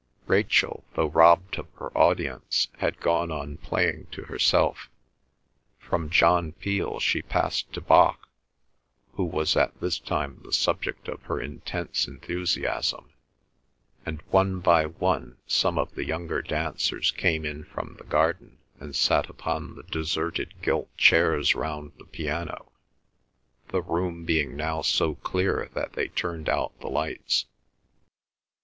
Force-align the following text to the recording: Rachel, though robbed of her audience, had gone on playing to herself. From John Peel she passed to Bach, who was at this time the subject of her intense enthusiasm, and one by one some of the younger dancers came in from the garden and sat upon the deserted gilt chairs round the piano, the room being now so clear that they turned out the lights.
Rachel, 0.25 0.83
though 0.95 1.09
robbed 1.11 1.59
of 1.59 1.67
her 1.77 1.95
audience, 1.95 2.69
had 2.79 2.99
gone 2.99 3.29
on 3.29 3.57
playing 3.57 4.07
to 4.13 4.23
herself. 4.23 4.89
From 5.77 6.09
John 6.09 6.53
Peel 6.53 6.99
she 6.99 7.21
passed 7.21 7.71
to 7.73 7.81
Bach, 7.81 8.27
who 9.11 9.23
was 9.23 9.55
at 9.55 9.79
this 9.79 9.99
time 9.99 10.41
the 10.43 10.53
subject 10.53 11.07
of 11.07 11.21
her 11.25 11.39
intense 11.39 12.07
enthusiasm, 12.07 13.11
and 14.03 14.23
one 14.31 14.59
by 14.59 14.87
one 14.87 15.37
some 15.45 15.77
of 15.77 15.93
the 15.93 16.03
younger 16.03 16.41
dancers 16.41 17.11
came 17.11 17.45
in 17.45 17.63
from 17.65 17.93
the 17.99 18.03
garden 18.03 18.57
and 18.79 18.95
sat 18.95 19.29
upon 19.29 19.75
the 19.75 19.83
deserted 19.83 20.59
gilt 20.63 20.89
chairs 20.97 21.53
round 21.53 21.91
the 21.99 22.05
piano, 22.05 22.71
the 23.67 23.83
room 23.83 24.25
being 24.25 24.55
now 24.55 24.81
so 24.81 25.13
clear 25.13 25.69
that 25.75 25.93
they 25.93 26.07
turned 26.07 26.49
out 26.49 26.73
the 26.79 26.87
lights. 26.89 27.45